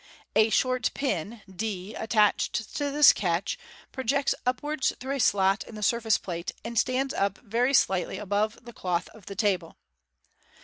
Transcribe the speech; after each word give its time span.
A 0.35 0.49
short 0.49 0.89
pin 0.95 1.43
d 1.47 1.93
attached 1.93 2.53
to 2.75 2.89
this 2.89 3.13
catch 3.13 3.55
pro 3.91 4.03
jects 4.03 4.33
upwards 4.47 4.93
through 4.99 5.17
a 5.17 5.19
slot 5.19 5.63
in 5.67 5.75
the 5.75 5.83
surface 5.83 6.17
plate, 6.17 6.51
and 6.65 6.79
stands 6.79 7.13
up 7.13 7.37
very 7.37 7.75
slightly 7.75 8.17
above 8.17 8.57
the 8.65 8.73
cloth 8.73 9.09
of 9.09 9.27
the 9.27 9.35
table. 9.35 9.77